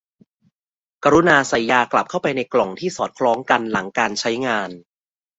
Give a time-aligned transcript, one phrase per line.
[1.03, 4.69] กรุณาใส่ยากลับเข้าไปในกล่องที่สอดคล้องกันหลังการใช้งาน